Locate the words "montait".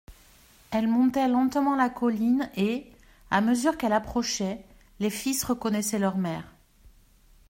0.87-1.27